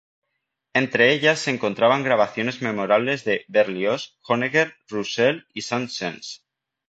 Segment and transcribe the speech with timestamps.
[0.73, 6.43] Entre ellas se encontraban grabaciones memorables de Berlioz, Honegger, Roussel y Saint-Saëns.